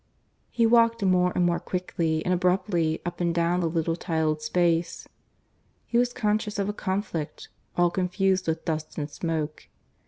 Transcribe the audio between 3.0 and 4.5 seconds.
up and down the little tiled